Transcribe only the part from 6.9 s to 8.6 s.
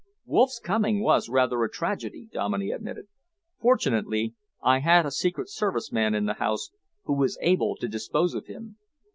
who was able to dispose of